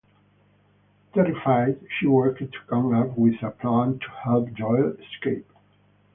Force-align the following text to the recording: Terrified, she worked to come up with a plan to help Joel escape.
Terrified, 1.13 1.79
she 1.99 2.07
worked 2.07 2.39
to 2.39 2.49
come 2.67 2.91
up 2.91 3.15
with 3.15 3.35
a 3.43 3.51
plan 3.51 3.99
to 3.99 4.09
help 4.23 4.51
Joel 4.53 4.95
escape. 4.97 5.47